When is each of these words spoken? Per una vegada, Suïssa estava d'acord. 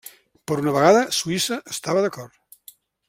Per 0.51 0.55
una 0.61 0.73
vegada, 0.77 1.03
Suïssa 1.17 1.59
estava 1.75 2.05
d'acord. 2.07 2.73